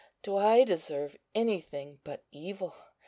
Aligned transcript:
Do 0.23 0.35
I 0.35 0.63
deserve 0.63 1.15
anything 1.35 1.99
but 2.03 2.23
evil? 2.31 2.73